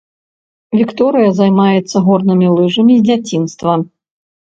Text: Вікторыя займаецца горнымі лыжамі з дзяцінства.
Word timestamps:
Вікторыя 0.79 1.29
займаецца 1.41 1.97
горнымі 2.09 2.47
лыжамі 2.57 2.93
з 2.99 3.07
дзяцінства. 3.07 3.81